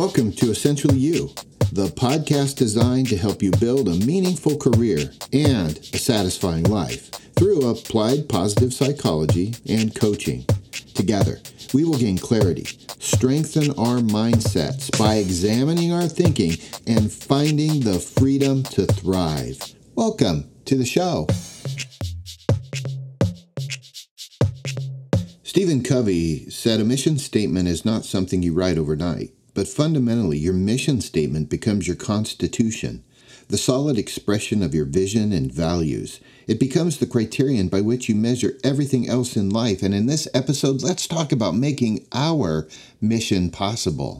[0.00, 1.26] Welcome to Essentially You,
[1.72, 7.68] the podcast designed to help you build a meaningful career and a satisfying life through
[7.68, 10.46] applied positive psychology and coaching.
[10.94, 11.38] Together,
[11.74, 12.64] we will gain clarity,
[12.98, 16.52] strengthen our mindsets by examining our thinking
[16.86, 19.58] and finding the freedom to thrive.
[19.96, 21.26] Welcome to the show.
[25.42, 30.54] Stephen Covey said a mission statement is not something you write overnight, but fundamentally, your
[30.54, 33.04] mission statement becomes your constitution,
[33.48, 36.18] the solid expression of your vision and values.
[36.46, 39.82] It becomes the criterion by which you measure everything else in life.
[39.82, 42.68] And in this episode, let's talk about making our
[43.02, 44.18] mission possible.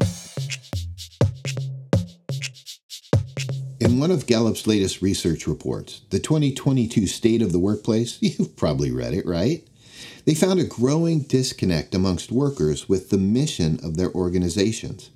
[3.80, 8.90] In one of Gallup's latest research reports, the 2022 State of the Workplace, you've probably
[8.90, 9.66] read it, right?
[10.26, 15.08] They found a growing disconnect amongst workers with the mission of their organizations.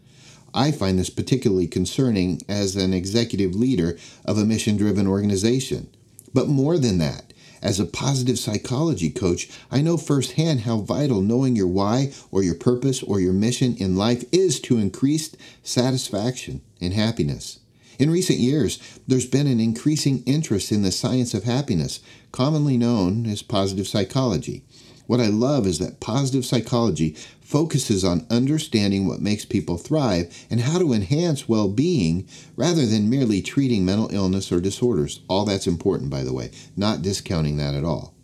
[0.55, 5.88] I find this particularly concerning as an executive leader of a mission driven organization.
[6.33, 11.57] But more than that, as a positive psychology coach, I know firsthand how vital knowing
[11.57, 16.93] your why or your purpose or your mission in life is to increased satisfaction and
[16.93, 17.59] happiness.
[17.99, 22.01] In recent years, there's been an increasing interest in the science of happiness,
[22.33, 24.63] commonly known as positive psychology.
[25.07, 30.63] What I love is that positive psychology focuses on understanding what makes people thrive and
[30.63, 35.21] how to enhance well being rather than merely treating mental illness or disorders.
[35.29, 38.15] All that's important, by the way, not discounting that at all.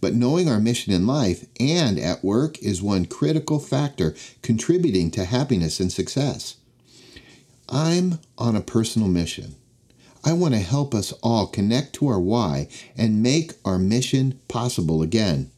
[0.00, 5.24] But knowing our mission in life and at work is one critical factor contributing to
[5.24, 6.56] happiness and success.
[7.68, 9.54] I'm on a personal mission.
[10.24, 15.00] I want to help us all connect to our why and make our mission possible
[15.00, 15.50] again.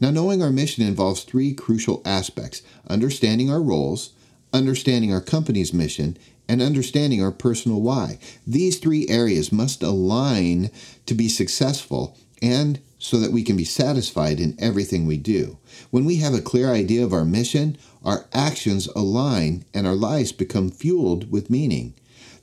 [0.00, 4.12] Now, knowing our mission involves three crucial aspects understanding our roles,
[4.52, 6.16] understanding our company's mission,
[6.48, 8.18] and understanding our personal why.
[8.46, 10.70] These three areas must align
[11.06, 15.58] to be successful and so that we can be satisfied in everything we do.
[15.90, 20.32] When we have a clear idea of our mission, our actions align and our lives
[20.32, 21.94] become fueled with meaning.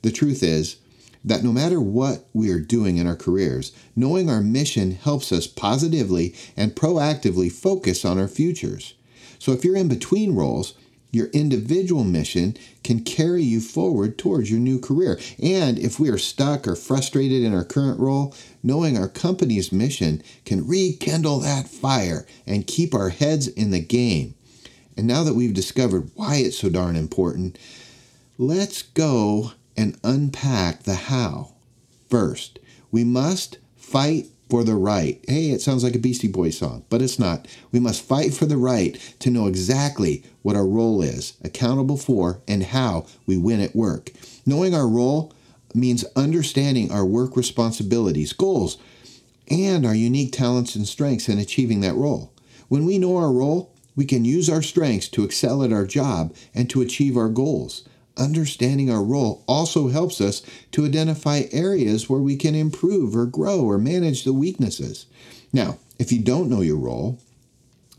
[0.02, 0.76] The truth is,
[1.24, 5.46] that no matter what we are doing in our careers, knowing our mission helps us
[5.46, 8.94] positively and proactively focus on our futures.
[9.38, 10.74] So if you're in between roles,
[11.12, 15.20] your individual mission can carry you forward towards your new career.
[15.42, 20.22] And if we are stuck or frustrated in our current role, knowing our company's mission
[20.46, 24.34] can rekindle that fire and keep our heads in the game.
[24.96, 27.58] And now that we've discovered why it's so darn important,
[28.38, 31.52] let's go and unpack the how.
[32.08, 32.58] First,
[32.90, 35.24] we must fight for the right.
[35.26, 37.48] Hey, it sounds like a Beastie Boys song, but it's not.
[37.70, 42.42] We must fight for the right to know exactly what our role is, accountable for,
[42.46, 44.12] and how we win at work.
[44.44, 45.32] Knowing our role
[45.74, 48.76] means understanding our work responsibilities, goals,
[49.50, 52.32] and our unique talents and strengths in achieving that role.
[52.68, 56.34] When we know our role, we can use our strengths to excel at our job
[56.54, 60.42] and to achieve our goals understanding our role also helps us
[60.72, 65.06] to identify areas where we can improve or grow or manage the weaknesses.
[65.52, 67.18] Now, if you don't know your role,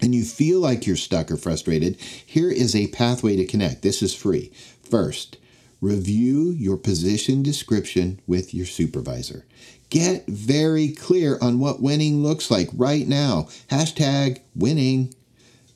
[0.01, 3.83] and you feel like you're stuck or frustrated, here is a pathway to connect.
[3.83, 4.51] This is free.
[4.83, 5.37] First,
[5.79, 9.45] review your position description with your supervisor.
[9.89, 13.47] Get very clear on what winning looks like right now.
[13.69, 15.13] Hashtag winning.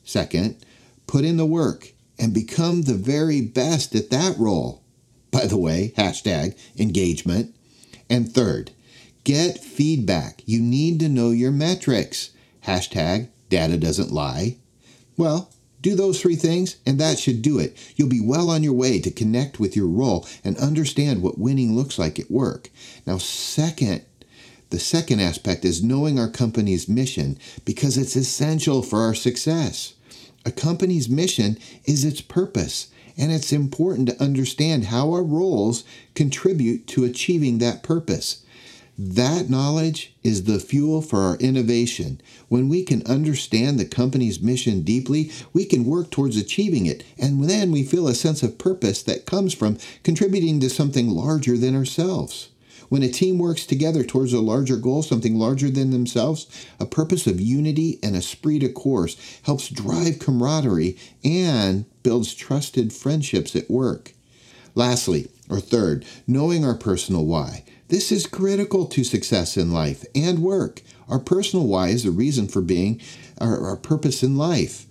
[0.04, 0.56] Second,
[1.06, 4.82] put in the work and become the very best at that role.
[5.30, 7.54] By the way, hashtag engagement.
[8.10, 8.72] And third,
[9.24, 10.42] get feedback.
[10.46, 12.30] You need to know your metrics.
[12.66, 14.56] Hashtag data doesn't lie.
[15.16, 17.76] Well, do those three things, and that should do it.
[17.96, 21.76] You'll be well on your way to connect with your role and understand what winning
[21.76, 22.70] looks like at work.
[23.06, 24.04] Now, second,
[24.70, 29.94] the second aspect is knowing our company's mission because it's essential for our success.
[30.44, 36.86] A company's mission is its purpose, and it's important to understand how our roles contribute
[36.88, 38.44] to achieving that purpose.
[39.00, 42.20] That knowledge is the fuel for our innovation.
[42.48, 47.44] When we can understand the company's mission deeply, we can work towards achieving it, and
[47.44, 51.76] then we feel a sense of purpose that comes from contributing to something larger than
[51.76, 52.47] ourselves.
[52.88, 56.46] When a team works together towards a larger goal, something larger than themselves,
[56.80, 63.54] a purpose of unity and esprit de corps helps drive camaraderie and builds trusted friendships
[63.54, 64.14] at work.
[64.74, 67.64] Lastly, or third, knowing our personal why.
[67.88, 70.82] This is critical to success in life and work.
[71.08, 73.00] Our personal why is the reason for being
[73.38, 74.86] our, our purpose in life.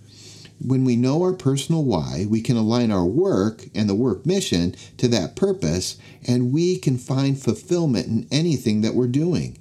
[0.60, 4.74] When we know our personal why, we can align our work and the work mission
[4.96, 5.96] to that purpose,
[6.26, 9.56] and we can find fulfillment in anything that we're doing.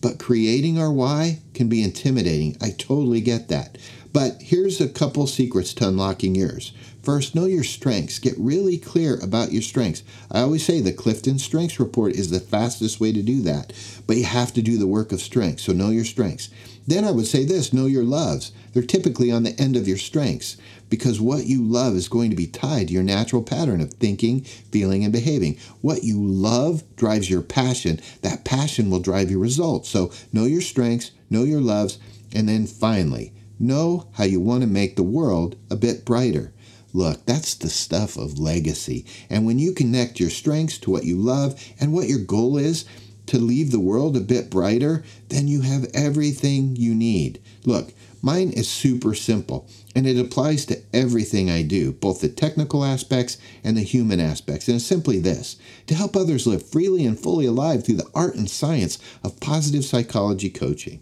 [0.00, 2.56] But creating our why can be intimidating.
[2.60, 3.78] I totally get that.
[4.12, 6.72] But here's a couple secrets to unlocking yours.
[7.02, 8.18] First, know your strengths.
[8.18, 10.02] Get really clear about your strengths.
[10.30, 13.72] I always say the Clifton Strengths Report is the fastest way to do that,
[14.06, 16.50] but you have to do the work of strengths, So know your strengths.
[16.86, 18.52] Then I would say this know your loves.
[18.72, 20.56] They're typically on the end of your strengths
[20.88, 24.42] because what you love is going to be tied to your natural pattern of thinking,
[24.42, 25.56] feeling, and behaving.
[25.82, 28.00] What you love drives your passion.
[28.22, 29.88] That passion will drive your results.
[29.88, 31.98] So know your strengths, know your loves,
[32.34, 36.52] and then finally, know how you want to make the world a bit brighter.
[36.92, 39.06] Look, that's the stuff of legacy.
[39.28, 42.84] And when you connect your strengths to what you love and what your goal is,
[43.30, 47.40] to leave the world a bit brighter, then you have everything you need.
[47.64, 52.84] Look, mine is super simple and it applies to everything I do, both the technical
[52.84, 54.66] aspects and the human aspects.
[54.66, 55.56] And it's simply this
[55.86, 59.84] to help others live freely and fully alive through the art and science of positive
[59.84, 61.00] psychology coaching.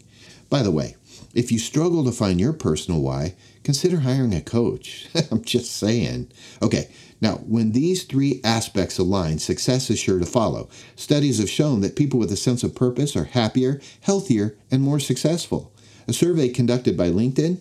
[0.51, 0.97] By the way,
[1.35, 3.35] if you struggle to find your personal why,
[3.65, 5.09] consider hiring a coach.
[5.31, 6.31] I'm just saying.
[6.63, 6.89] Okay,
[7.21, 10.69] now, when these three aspects align, success is sure to follow.
[10.95, 15.01] Studies have shown that people with a sense of purpose are happier, healthier, and more
[15.01, 15.73] successful.
[16.07, 17.61] A survey conducted by LinkedIn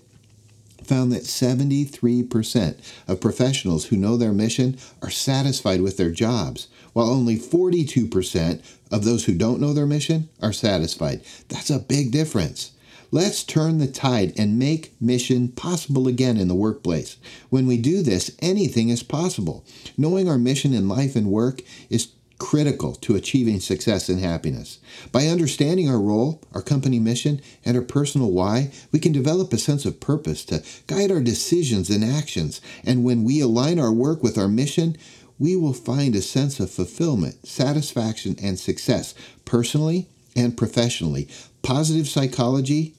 [0.84, 2.78] found that 73%
[3.08, 8.62] of professionals who know their mission are satisfied with their jobs, while only 42%
[8.92, 11.22] of those who don't know their mission are satisfied.
[11.50, 12.72] That's a big difference.
[13.10, 17.16] Let's turn the tide and make mission possible again in the workplace.
[17.50, 19.64] When we do this, anything is possible.
[19.98, 24.80] Knowing our mission in life and work is critical to achieving success and happiness.
[25.12, 29.58] By understanding our role, our company mission, and our personal why, we can develop a
[29.58, 32.60] sense of purpose to guide our decisions and actions.
[32.84, 34.98] And when we align our work with our mission,
[35.40, 39.14] we will find a sense of fulfillment, satisfaction, and success
[39.46, 41.28] personally and professionally.
[41.64, 42.94] Positive psychology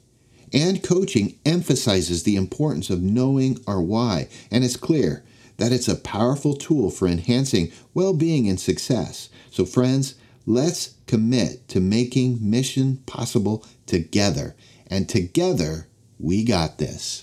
[0.53, 5.25] and coaching emphasizes the importance of knowing our why, and it's clear
[5.59, 9.29] that it's a powerful tool for enhancing well being and success.
[9.51, 10.15] So, friends,
[10.47, 14.55] let's commit to making mission possible together.
[14.87, 17.23] And together, we got this.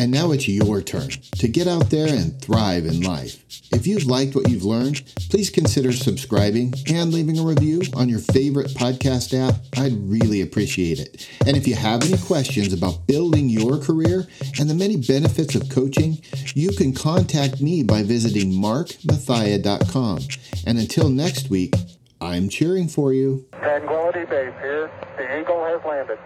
[0.00, 3.44] And now it's your turn to get out there and thrive in life.
[3.70, 8.20] If you've liked what you've learned, please consider subscribing and leaving a review on your
[8.20, 9.56] favorite podcast app.
[9.76, 11.28] I'd really appreciate it.
[11.46, 14.26] And if you have any questions about building your career
[14.58, 16.22] and the many benefits of coaching,
[16.54, 20.20] you can contact me by visiting markmathia.com.
[20.66, 21.74] And until next week,
[22.22, 23.44] I'm cheering for you.
[23.52, 24.90] Tranquility Base here.
[25.18, 26.18] The Eagle has landed.